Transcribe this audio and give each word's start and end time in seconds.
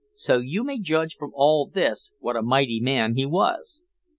So 0.15 0.39
you 0.39 0.63
may 0.63 0.79
judge 0.79 1.15
from 1.15 1.31
all 1.35 1.67
this 1.69 2.11
what 2.17 2.35
a 2.35 2.41
mighty 2.41 2.79
man 2.79 3.13
he 3.15 3.27
was. 3.27 3.83